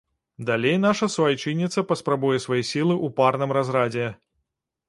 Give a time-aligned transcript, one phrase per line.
[0.45, 4.09] Далей наша суайчынніца паспрабуе свае сілы ў парным разрадзе.